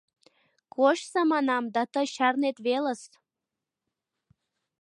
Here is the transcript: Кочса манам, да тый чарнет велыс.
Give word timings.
Кочса 0.73 1.21
манам, 1.31 1.63
да 1.75 1.81
тый 1.93 2.07
чарнет 2.15 2.57
велыс. 2.65 3.01